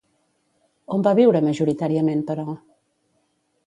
[0.95, 2.51] On va viure majoritàriament, però?